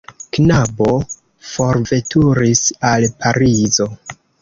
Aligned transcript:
Knabo 0.37 0.87
forveturis 1.51 2.67
al 2.93 3.09
Parizo. 3.23 3.93